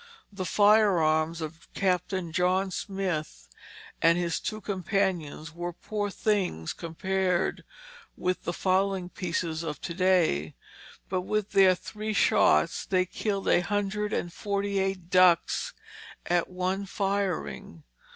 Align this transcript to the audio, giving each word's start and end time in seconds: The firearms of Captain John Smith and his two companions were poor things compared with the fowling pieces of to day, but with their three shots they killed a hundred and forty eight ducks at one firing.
The 0.33 0.47
firearms 0.47 1.41
of 1.41 1.71
Captain 1.75 2.31
John 2.31 2.71
Smith 2.71 3.47
and 4.01 4.17
his 4.17 4.39
two 4.39 4.59
companions 4.59 5.53
were 5.53 5.73
poor 5.73 6.09
things 6.09 6.73
compared 6.73 7.63
with 8.17 8.41
the 8.43 8.51
fowling 8.51 9.09
pieces 9.09 9.61
of 9.61 9.79
to 9.81 9.93
day, 9.93 10.55
but 11.07 11.21
with 11.21 11.51
their 11.51 11.75
three 11.75 12.13
shots 12.13 12.83
they 12.87 13.05
killed 13.05 13.47
a 13.47 13.59
hundred 13.59 14.11
and 14.11 14.33
forty 14.33 14.79
eight 14.79 15.11
ducks 15.11 15.71
at 16.25 16.49
one 16.49 16.87
firing. 16.87 17.83